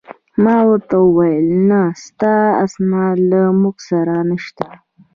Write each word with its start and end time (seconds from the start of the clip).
ما 0.43 0.57
ورته 0.69 0.95
وویل: 1.05 1.45
نه، 1.69 1.81
ستا 2.05 2.35
اسناد 2.65 3.17
له 3.31 3.41
موږ 3.61 3.75
سره 3.89 4.13
نشته. 4.29 4.67